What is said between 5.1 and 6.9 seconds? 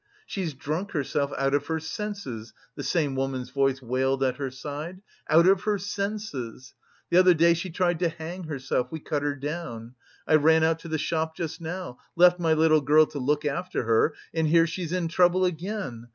"Out of her senses.